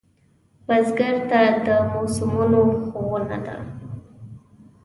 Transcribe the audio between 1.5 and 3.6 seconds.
د موسمونو ښوونه ده